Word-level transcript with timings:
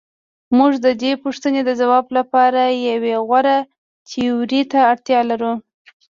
موږ 0.57 0.73
د 0.85 0.87
دې 1.01 1.11
پوښتنې 1.23 1.61
د 1.65 1.69
ځواب 1.81 2.05
لپاره 2.17 2.61
یوې 2.89 3.15
غوره 3.27 3.57
تیورۍ 4.09 4.61
ته 4.71 4.79
اړتیا 4.91 5.19
لرو. 5.29 5.53